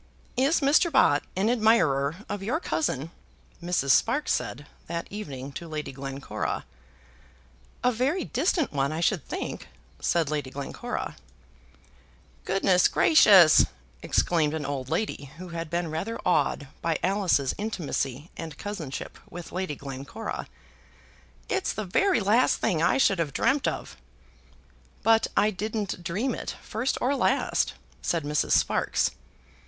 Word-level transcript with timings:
"Is 0.35 0.61
Mr. 0.61 0.91
Bott 0.91 1.21
an 1.35 1.47
admirer 1.47 2.15
of 2.27 2.41
your 2.41 2.59
cousin?" 2.59 3.11
Mrs. 3.61 3.91
Sparkes 3.91 4.31
said 4.31 4.65
that 4.87 5.05
evening 5.11 5.51
to 5.51 5.67
Lady 5.67 5.91
Glencora. 5.91 6.65
"A 7.83 7.91
very 7.91 8.23
distant 8.23 8.73
one 8.73 8.91
I 8.91 8.99
should 8.99 9.23
think," 9.27 9.67
said 9.99 10.31
Lady 10.31 10.49
Glencora. 10.49 11.17
"Goodness 12.45 12.87
gracious!" 12.87 13.67
exclaimed 14.01 14.55
an 14.55 14.65
old 14.65 14.89
lady 14.89 15.25
who 15.37 15.49
had 15.49 15.69
been 15.69 15.91
rather 15.91 16.19
awed 16.25 16.67
by 16.81 16.97
Alice's 17.03 17.53
intimacy 17.59 18.31
and 18.35 18.57
cousinship 18.57 19.19
with 19.29 19.51
Lady 19.51 19.75
Glencora; 19.75 20.47
"it's 21.47 21.73
the 21.73 21.85
very 21.85 22.19
last 22.21 22.55
thing 22.57 22.81
I 22.81 22.97
should 22.97 23.19
have 23.19 23.33
dreamt 23.33 23.67
of." 23.67 23.97
"But 25.03 25.27
I 25.37 25.51
didn't 25.51 26.03
dream 26.03 26.33
it, 26.33 26.55
first 26.59 26.97
or 26.99 27.15
last," 27.15 27.75
said 28.01 28.23
Mrs. 28.23 28.53
Sparkes. 28.53 29.11